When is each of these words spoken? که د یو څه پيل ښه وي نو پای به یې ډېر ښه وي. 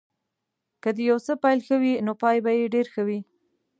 که 0.81 0.89
د 0.95 0.97
یو 1.09 1.17
څه 1.25 1.33
پيل 1.43 1.59
ښه 1.67 1.75
وي 1.81 1.93
نو 2.05 2.13
پای 2.21 2.37
به 2.45 2.51
یې 2.59 2.67
ډېر 2.75 2.85
ښه 2.93 3.01
وي. 3.07 3.19